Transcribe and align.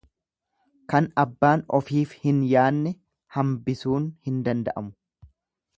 Kan 0.93 1.09
abbaan 1.23 1.63
ofiif 1.79 2.15
hin 2.23 2.41
yaanne 2.53 2.93
hambisuun 3.37 4.09
hin 4.29 4.41
danda'amu. 4.49 5.31